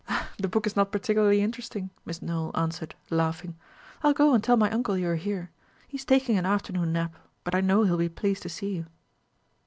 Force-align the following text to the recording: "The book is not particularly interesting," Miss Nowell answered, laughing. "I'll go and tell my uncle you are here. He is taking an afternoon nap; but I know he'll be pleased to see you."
"The 0.39 0.47
book 0.47 0.65
is 0.65 0.75
not 0.75 0.91
particularly 0.91 1.41
interesting," 1.43 1.91
Miss 2.05 2.23
Nowell 2.23 2.49
answered, 2.57 2.95
laughing. 3.11 3.55
"I'll 4.01 4.13
go 4.15 4.33
and 4.33 4.43
tell 4.43 4.57
my 4.57 4.71
uncle 4.71 4.97
you 4.97 5.07
are 5.09 5.15
here. 5.15 5.51
He 5.87 5.97
is 5.97 6.05
taking 6.05 6.39
an 6.39 6.45
afternoon 6.47 6.91
nap; 6.91 7.15
but 7.43 7.53
I 7.53 7.61
know 7.61 7.83
he'll 7.83 7.97
be 7.97 8.09
pleased 8.09 8.41
to 8.41 8.49
see 8.49 8.73
you." 8.77 8.87